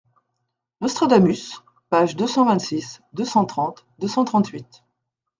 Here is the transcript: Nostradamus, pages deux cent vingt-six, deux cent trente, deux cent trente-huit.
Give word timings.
Nostradamus, 0.81 1.61
pages 1.91 2.15
deux 2.15 2.25
cent 2.25 2.43
vingt-six, 2.45 3.01
deux 3.13 3.23
cent 3.23 3.45
trente, 3.45 3.85
deux 3.99 4.07
cent 4.07 4.25
trente-huit. 4.25 4.83